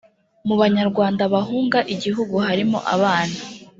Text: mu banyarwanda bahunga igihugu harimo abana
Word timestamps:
mu 0.47 0.55
banyarwanda 0.61 1.23
bahunga 1.33 1.79
igihugu 1.93 2.35
harimo 2.47 2.79
abana 2.93 3.37